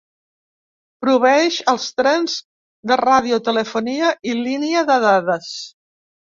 [1.05, 2.39] Proveeix als trens
[2.93, 5.57] de radiotelefonia i línia de dades.